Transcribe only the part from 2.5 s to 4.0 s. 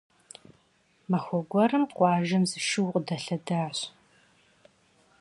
зы шу къыдэлъэдащ.